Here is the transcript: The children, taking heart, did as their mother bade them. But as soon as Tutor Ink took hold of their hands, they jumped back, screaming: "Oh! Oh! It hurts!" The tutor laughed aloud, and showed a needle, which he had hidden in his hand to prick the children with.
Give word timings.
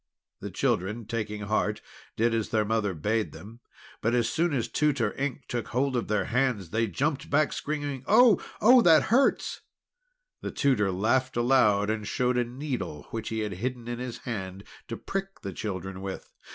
The 0.39 0.49
children, 0.49 1.05
taking 1.05 1.41
heart, 1.41 1.79
did 2.15 2.33
as 2.33 2.49
their 2.49 2.65
mother 2.65 2.95
bade 2.95 3.33
them. 3.33 3.59
But 4.01 4.15
as 4.15 4.27
soon 4.27 4.51
as 4.51 4.67
Tutor 4.67 5.13
Ink 5.15 5.43
took 5.47 5.67
hold 5.67 5.95
of 5.95 6.07
their 6.07 6.25
hands, 6.25 6.71
they 6.71 6.87
jumped 6.87 7.29
back, 7.29 7.53
screaming: 7.53 8.03
"Oh! 8.07 8.43
Oh! 8.61 8.81
It 8.83 9.03
hurts!" 9.03 9.61
The 10.41 10.49
tutor 10.49 10.91
laughed 10.91 11.37
aloud, 11.37 11.91
and 11.91 12.07
showed 12.07 12.39
a 12.39 12.43
needle, 12.43 13.09
which 13.11 13.29
he 13.29 13.41
had 13.41 13.53
hidden 13.61 13.87
in 13.87 13.99
his 13.99 14.17
hand 14.17 14.63
to 14.87 14.97
prick 14.97 15.41
the 15.41 15.53
children 15.53 16.01
with. 16.01 16.33